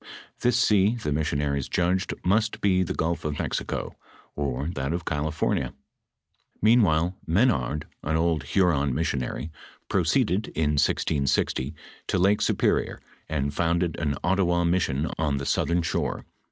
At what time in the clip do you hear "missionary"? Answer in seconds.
8.93-9.51